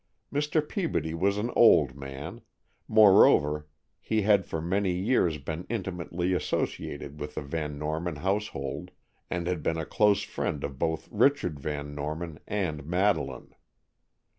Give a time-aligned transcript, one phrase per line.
[0.33, 0.67] Mr.
[0.67, 2.41] Peabody was an old man;
[2.87, 3.67] moreover,
[3.99, 8.89] he had for many years been intimately associated with the Van Norman household,
[9.29, 13.53] and had been a close friend of both Richard Van Norman and Madeleine.